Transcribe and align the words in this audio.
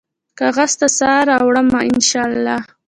کاغذ 0.39 0.71
ته 0.79 0.87
سا 0.97 1.11
راوړمه، 1.29 1.79
ان 1.89 1.99
شا 2.09 2.23
الله 2.29 2.59